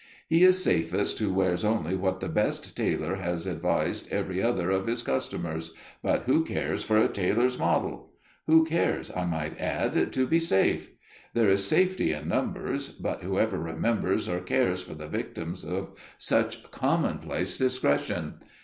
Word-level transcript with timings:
He 0.27 0.43
is 0.43 0.63
safest 0.63 1.19
who 1.19 1.31
wears 1.31 1.63
only 1.63 1.95
what 1.95 2.21
the 2.21 2.27
best 2.27 2.75
tailor 2.75 3.17
has 3.17 3.45
advised 3.45 4.11
every 4.11 4.41
other 4.41 4.71
of 4.71 4.87
his 4.87 5.03
customers, 5.03 5.75
but 6.01 6.23
who 6.23 6.43
cares 6.43 6.83
for 6.83 6.97
a 6.97 7.07
tailor's 7.07 7.59
model? 7.59 8.09
Who 8.47 8.65
cares, 8.65 9.15
I 9.15 9.25
might 9.25 9.59
add, 9.61 10.11
to 10.11 10.25
be 10.25 10.39
safe? 10.39 10.89
There 11.35 11.49
is 11.49 11.65
safety 11.67 12.13
in 12.13 12.27
numbers, 12.29 12.89
but 12.89 13.21
who 13.21 13.37
ever 13.37 13.59
remembers 13.59 14.27
or 14.27 14.39
cares 14.39 14.81
for 14.81 14.95
the 14.95 15.07
victims 15.07 15.63
of 15.63 15.93
such 16.17 16.71
commonplace 16.71 17.55
discretion? 17.55 18.39